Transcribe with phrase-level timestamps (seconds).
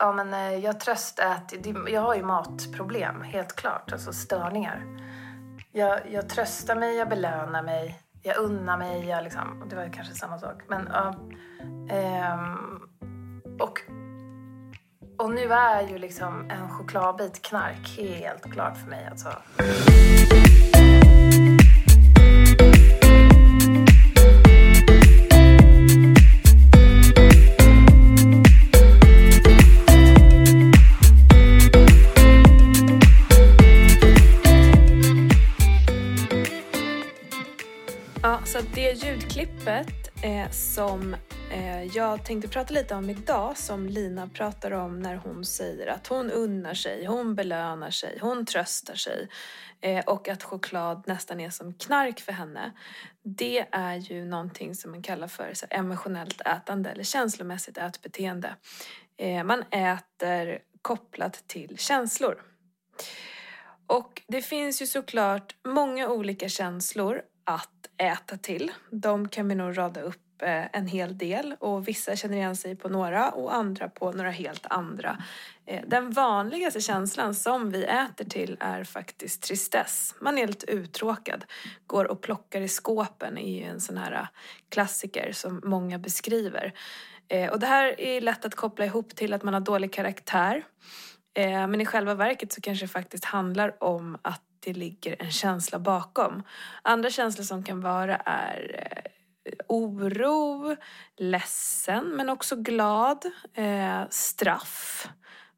[0.00, 1.88] ja, men, eh, jag tröstäter.
[1.88, 3.92] Jag har ju matproblem, helt klart.
[3.92, 4.84] Alltså störningar.
[5.72, 9.06] Jag, jag tröstar mig, jag belönar mig, jag unnar mig.
[9.08, 10.62] Jag liksom, det var kanske samma sak.
[10.68, 11.14] Men, ja,
[11.90, 12.80] ehm,
[13.60, 13.80] och,
[15.18, 19.08] och nu är ju liksom en chokladbit knark helt klart för mig.
[19.10, 19.28] Alltså.
[38.90, 41.16] Det ljudklippet eh, som
[41.52, 46.06] eh, jag tänkte prata lite om idag, som Lina pratar om när hon säger att
[46.06, 49.28] hon unnar sig, hon belönar sig, hon tröstar sig
[49.80, 52.72] eh, och att choklad nästan är som knark för henne.
[53.22, 58.56] Det är ju någonting som man kallar för så emotionellt ätande eller känslomässigt ätbeteende.
[59.16, 62.42] Eh, man äter kopplat till känslor.
[63.86, 68.72] Och det finns ju såklart många olika känslor att äta till.
[68.90, 72.76] De kan vi nog rada upp eh, en hel del och vissa känner igen sig
[72.76, 75.22] på några och andra på några helt andra.
[75.66, 80.14] Eh, den vanligaste känslan som vi äter till är faktiskt tristess.
[80.20, 81.44] Man är lite uttråkad.
[81.86, 84.26] Går och plockar i skåpen är ju en sån här eh,
[84.68, 86.72] klassiker som många beskriver.
[87.52, 90.64] Och det här är lätt att koppla ihop till att man har dålig karaktär.
[91.68, 95.78] Men i själva verket så kanske det faktiskt handlar om att det ligger en känsla
[95.78, 96.42] bakom.
[96.82, 98.76] Andra känslor som kan vara är
[99.44, 100.76] eh, oro,
[101.16, 105.08] ledsen men också glad, eh, straff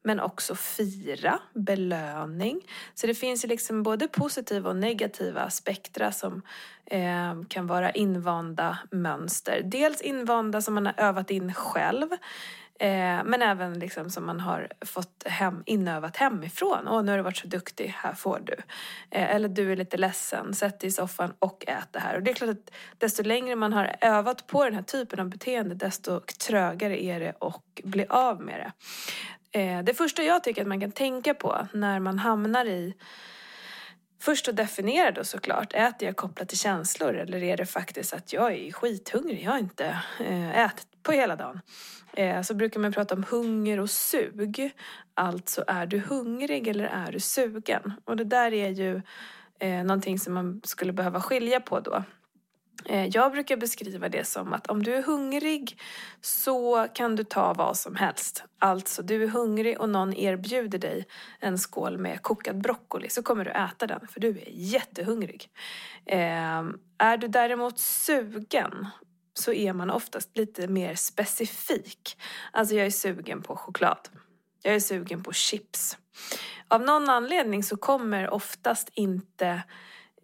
[0.03, 2.61] men också fira, belöning.
[2.93, 6.41] Så det finns ju liksom både positiva och negativa spektra som
[6.85, 9.61] eh, kan vara invanda mönster.
[9.65, 12.07] Dels invanda som man har övat in själv
[12.83, 16.87] Eh, men även liksom som man har fått hem, inövat hemifrån.
[16.87, 18.53] Åh, nu har du varit så duktig, här får du.
[19.11, 22.15] Eh, eller du är lite ledsen, sätt dig i soffan och ät det här.
[22.15, 25.29] Och det är klart att desto längre man har övat på den här typen av
[25.29, 28.71] beteende desto trögare är det att bli av med det.
[29.59, 32.93] Eh, det första jag tycker att man kan tänka på när man hamnar i
[34.21, 38.33] Först att definiera då såklart, äter jag kopplat till känslor eller är det faktiskt att
[38.33, 41.61] jag är skithungrig, jag har inte eh, ätit på hela dagen.
[42.13, 44.73] Eh, så brukar man prata om hunger och sug.
[45.13, 47.93] Alltså, är du hungrig eller är du sugen?
[48.05, 49.01] Och det där är ju
[49.59, 52.03] eh, någonting som man skulle behöva skilja på då.
[52.85, 55.79] Eh, jag brukar beskriva det som att om du är hungrig
[56.21, 58.43] så kan du ta vad som helst.
[58.59, 61.05] Alltså, du är hungrig och någon erbjuder dig
[61.39, 65.49] en skål med kokad broccoli så kommer du äta den för du är jättehungrig.
[66.05, 66.63] Eh,
[66.97, 68.87] är du däremot sugen
[69.33, 72.17] så är man oftast lite mer specifik.
[72.51, 74.09] Alltså jag är sugen på choklad.
[74.63, 75.97] Jag är sugen på chips.
[76.67, 79.63] Av någon anledning så kommer oftast inte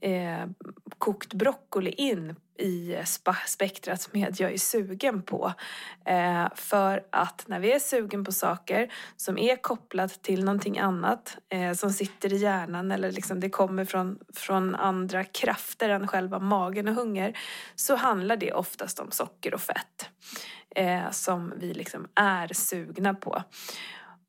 [0.02, 0.46] eh,
[0.98, 2.96] kokt broccoli in i
[3.48, 5.54] spektrat med jag är sugen på.
[6.06, 11.38] Eh, för att när vi är sugen på saker som är kopplat till någonting annat
[11.50, 16.40] eh, som sitter i hjärnan eller liksom det kommer från, från andra krafter än själva
[16.40, 17.38] magen och hunger
[17.76, 20.10] så handlar det oftast om socker och fett
[20.76, 23.44] eh, som vi liksom är sugna på.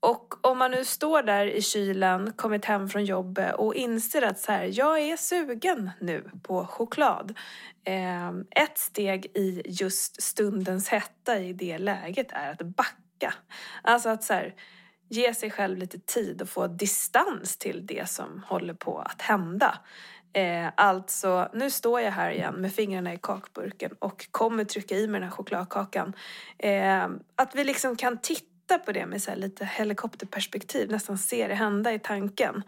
[0.01, 4.39] Och om man nu står där i kylen, kommit hem från jobbet och inser att
[4.39, 7.39] så här, jag är sugen nu på choklad.
[7.85, 8.29] Eh,
[8.65, 13.35] ett steg i just stundens hetta i det läget är att backa.
[13.83, 14.55] Alltså att så här,
[15.09, 19.79] ge sig själv lite tid och få distans till det som håller på att hända.
[20.33, 25.07] Eh, alltså, nu står jag här igen med fingrarna i kakburken och kommer trycka i
[25.07, 26.13] mig den här chokladkakan.
[26.59, 31.49] Eh, att vi liksom kan titta titta på det med så lite helikopterperspektiv, nästan se
[31.49, 32.63] det hända i tanken.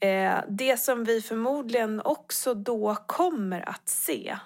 [0.00, 4.36] Eh, det som vi förmodligen också då kommer att se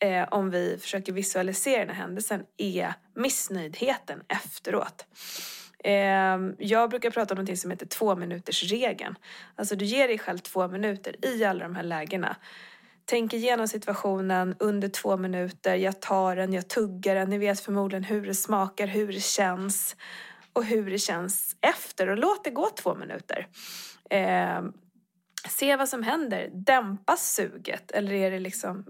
[0.00, 5.06] eh, om vi försöker visualisera den här händelsen är missnöjdheten efteråt.
[5.84, 9.14] Eh, jag brukar prata om något som heter två minuters regeln.
[9.56, 12.36] Alltså du ger dig själv två minuter i alla de här lägena
[13.08, 15.74] tänker igenom situationen under två minuter.
[15.74, 17.30] Jag tar den, jag tuggar den.
[17.30, 19.96] Ni vet förmodligen hur det smakar, hur det känns
[20.52, 22.08] och hur det känns efter.
[22.08, 23.46] Och låt det gå två minuter.
[24.10, 24.62] Eh,
[25.48, 26.50] se vad som händer.
[26.52, 28.84] Dämpas suget eller är det liksom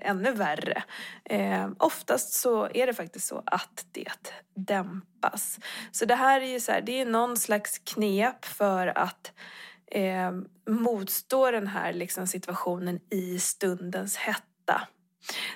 [0.00, 0.82] ännu värre?
[1.24, 5.58] Eh, oftast så är det faktiskt så att det dämpas.
[5.92, 9.32] Så det här är ju så här, det är någon slags knep för att
[9.94, 10.32] eh,
[10.68, 14.88] motstå den här liksom situationen i stundens hetta.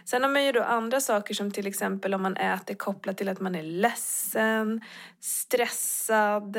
[0.05, 3.29] Sen har man ju då andra saker som till exempel om man äter kopplat till
[3.29, 4.81] att man är ledsen,
[5.21, 6.57] stressad.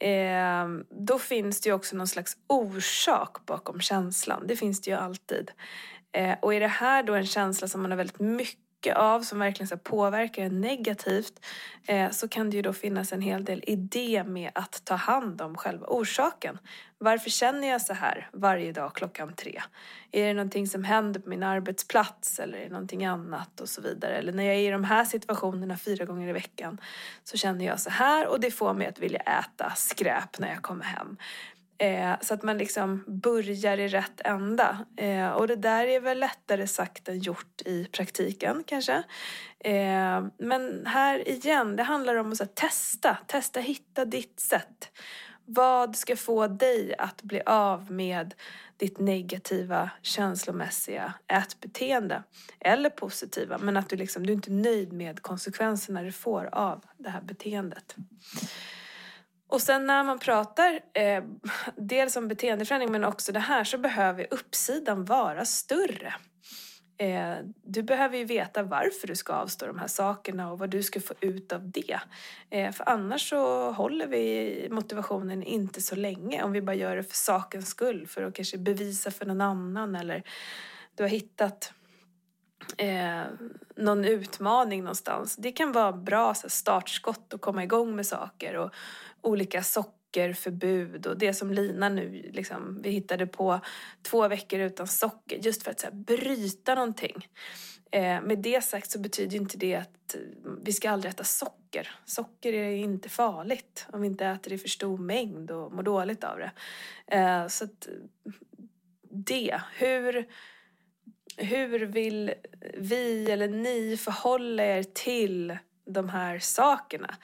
[0.00, 0.68] Eh,
[1.06, 4.46] då finns det ju också någon slags orsak bakom känslan.
[4.46, 5.50] Det finns det ju alltid.
[6.12, 9.22] Eh, och är det här då en känsla som man har väldigt mycket mycket av
[9.22, 11.46] som verkligen så påverkar en negativt
[11.86, 15.40] eh, så kan det ju då finnas en hel del idé med att ta hand
[15.40, 16.58] om själva orsaken.
[16.98, 19.62] Varför känner jag så här varje dag klockan tre?
[20.12, 23.80] Är det någonting som händer på min arbetsplats eller är det någonting annat och så
[23.80, 24.16] vidare?
[24.16, 26.80] Eller när jag är i de här situationerna fyra gånger i veckan
[27.24, 30.62] så känner jag så här och det får mig att vilja äta skräp när jag
[30.62, 31.16] kommer hem.
[31.78, 34.86] Eh, så att man liksom börjar i rätt ända.
[34.96, 39.02] Eh, och det där är väl lättare sagt än gjort i praktiken kanske.
[39.60, 43.18] Eh, men här igen, det handlar om att här, testa.
[43.26, 44.90] Testa hitta ditt sätt.
[45.46, 48.34] Vad ska få dig att bli av med
[48.76, 52.22] ditt negativa känslomässiga ätbeteende?
[52.60, 56.54] Eller positiva, men att du, liksom, du är inte är nöjd med konsekvenserna du får
[56.54, 57.96] av det här beteendet.
[59.48, 61.24] Och sen när man pratar eh,
[61.76, 66.14] dels om beteendeförändring men också det här så behöver uppsidan vara större.
[66.98, 70.82] Eh, du behöver ju veta varför du ska avstå de här sakerna och vad du
[70.82, 72.00] ska få ut av det.
[72.50, 77.02] Eh, för annars så håller vi motivationen inte så länge om vi bara gör det
[77.02, 80.22] för sakens skull för att kanske bevisa för någon annan eller
[80.94, 81.72] du har hittat
[82.78, 83.22] eh,
[83.76, 85.36] någon utmaning någonstans.
[85.36, 88.70] Det kan vara bra så här, startskott att komma igång med saker och
[89.20, 93.60] olika sockerförbud och det som Lina nu liksom, vi hittade på
[94.02, 97.28] två veckor utan socker just för att så här, bryta någonting.
[97.90, 100.16] Eh, med det sagt så betyder inte det att
[100.62, 101.90] vi ska aldrig äta socker.
[102.04, 105.82] Socker är inte farligt om vi inte äter det i för stor mängd och mår
[105.82, 106.50] dåligt av det.
[107.06, 107.88] Eh, så att
[109.10, 110.26] det, hur
[111.36, 112.34] hur vill
[112.74, 117.14] vi eller ni förhålla er till de här sakerna?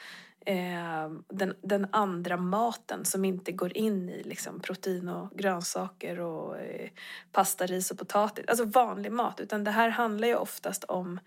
[0.46, 6.58] Eh, den, den, andra maten som inte går in i liksom, protein och grönsaker och
[6.58, 6.90] eh,
[7.32, 8.44] pasta, ris och potatis.
[8.48, 9.40] Alltså vanlig mat.
[9.40, 11.20] Utan det här handlar ju oftast om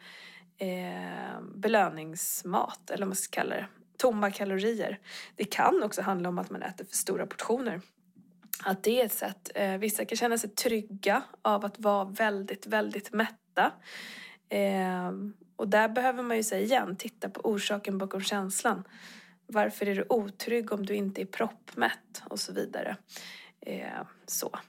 [0.58, 3.68] eh, belöningsmat, eller vad man ska kalla det.
[3.98, 5.00] Tomma kalorier.
[5.36, 7.82] Det kan också handla om att man äter för stora portioner
[8.64, 9.52] att det är ett sätt.
[9.56, 13.72] Eh, vissa kan känna sig trygga av att vara väldigt, väldigt mätta.
[14.50, 15.12] Eh,
[15.56, 18.84] och där behöver man ju säga igen, titta på orsaken bakom känslan.
[19.48, 22.98] Varför är du otrygg om du inte är proppmätt och så vidare.
[23.62, 24.60] Eh, så.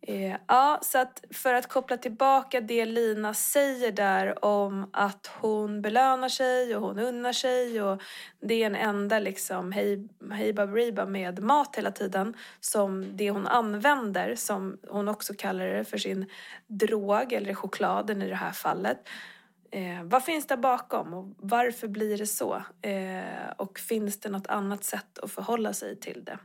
[0.00, 5.82] Eh, ja, så att för att koppla tillbaka det Lina säger där om att hon
[5.82, 8.02] belönar sig och hon unnar sig och
[8.40, 13.46] det är en enda liksom hej, hej baberiba med mat hela tiden som det hon
[13.46, 16.26] använder som hon också kallar det för sin
[16.66, 19.08] drog eller chokladen i det här fallet.
[19.70, 22.62] Eh, vad finns där bakom och varför blir det så?
[22.82, 26.38] Eh, och finns det något annat sätt att förhålla sig till det?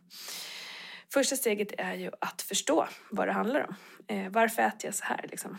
[1.14, 3.76] Första steget är ju att förstå vad det handlar om.
[4.08, 5.26] Eh, varför äter jag så här?
[5.32, 5.58] Liksom,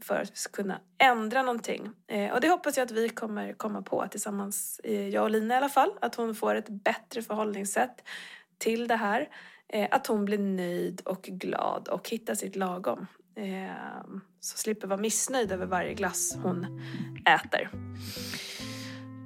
[0.00, 1.90] för att kunna ändra någonting.
[2.06, 5.54] Eh, och det hoppas jag att vi kommer komma på tillsammans, eh, jag och Lina
[5.54, 5.90] i alla fall.
[6.00, 8.02] Att hon får ett bättre förhållningssätt
[8.58, 9.28] till det här.
[9.68, 13.06] Eh, att hon blir nöjd och glad och hittar sitt lagom.
[13.36, 14.04] Eh,
[14.40, 16.82] så slipper vara missnöjd över varje glass hon
[17.26, 17.70] äter.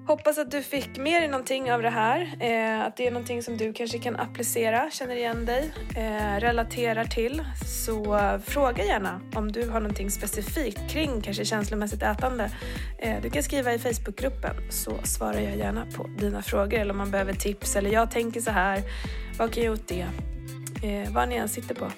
[0.09, 2.37] Hoppas att du fick med dig någonting av det här.
[2.41, 7.05] Eh, att det är någonting som du kanske kan applicera, känner igen dig, eh, relaterar
[7.05, 7.45] till.
[7.85, 12.51] Så eh, fråga gärna om du har någonting specifikt kring kanske känslomässigt ätande.
[12.99, 16.99] Eh, du kan skriva i Facebookgruppen så svarar jag gärna på dina frågor eller om
[16.99, 18.83] man behöver tips eller jag tänker så här,
[19.39, 20.07] vad kan jag åt det?
[20.83, 21.93] Eh, vad ni än sitter på.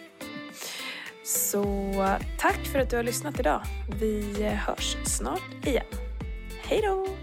[1.25, 1.65] Så
[2.39, 3.63] tack för att du har lyssnat idag.
[4.01, 5.87] Vi eh, hörs snart igen.
[6.69, 7.20] Hej då!